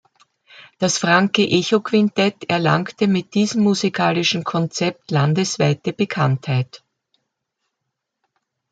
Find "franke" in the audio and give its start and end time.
0.97-1.43